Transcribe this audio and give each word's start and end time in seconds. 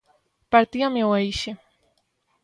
Partíame 0.53 1.01
o 1.09 1.11
eixe. 1.21 1.51